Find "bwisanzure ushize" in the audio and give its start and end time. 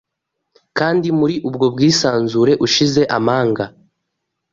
1.73-3.01